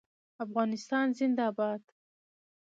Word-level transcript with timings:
افغانستان 0.45 1.05
زنده 1.17 1.47
باد. 1.57 1.83